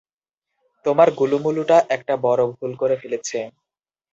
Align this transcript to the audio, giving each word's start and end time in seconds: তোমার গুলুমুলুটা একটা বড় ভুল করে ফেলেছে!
তোমার 0.85 1.07
গুলুমুলুটা 1.19 1.77
একটা 1.95 2.13
বড় 2.25 2.41
ভুল 2.51 2.71
করে 2.75 2.95
ফেলেছে! 3.01 3.39